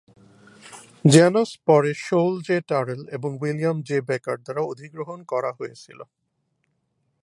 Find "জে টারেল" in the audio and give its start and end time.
2.41-3.01